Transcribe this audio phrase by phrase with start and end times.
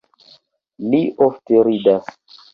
[0.95, 2.11] Li ofte ridas.